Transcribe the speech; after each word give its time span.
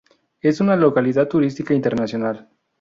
Es 0.39 0.59
una 0.61 0.75
localidad 0.75 1.27
turística 1.27 1.75
internacional. 1.75 2.49